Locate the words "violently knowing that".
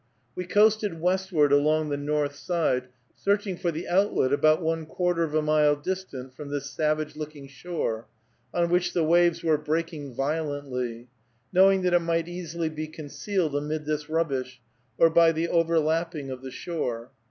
10.15-11.93